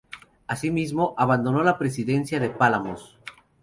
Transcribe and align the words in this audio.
Así 0.47 0.71
mismo, 0.71 1.13
abandonó 1.15 1.61
la 1.61 1.77
presidencia 1.77 2.39
del 2.39 2.55
Palamós. 2.55 3.19